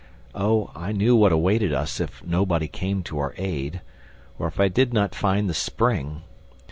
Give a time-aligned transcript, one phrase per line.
[0.33, 3.81] Oh, I knew what awaited us if nobody came to our aid...
[4.39, 6.23] or if I did not find the spring!